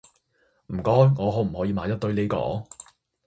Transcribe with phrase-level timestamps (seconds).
[0.73, 2.65] 唔該我可唔可以買一堆呢個？